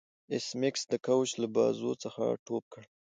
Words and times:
ایس 0.33 0.47
میکس 0.59 0.81
د 0.91 0.93
کوچ 1.05 1.29
له 1.41 1.47
بازو 1.55 1.91
څخه 2.03 2.23
ټوپ 2.45 2.63
کړ 2.73 2.83